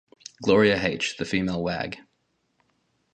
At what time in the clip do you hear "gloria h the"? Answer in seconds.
0.41-1.25